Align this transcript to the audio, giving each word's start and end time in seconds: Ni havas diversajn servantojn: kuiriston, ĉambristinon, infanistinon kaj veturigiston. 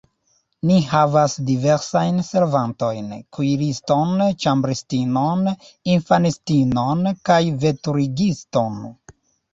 Ni 0.67 0.75
havas 0.91 1.33
diversajn 1.49 2.17
servantojn: 2.29 3.11
kuiriston, 3.37 4.25
ĉambristinon, 4.45 5.45
infanistinon 5.97 7.07
kaj 7.31 7.41
veturigiston. 7.67 8.85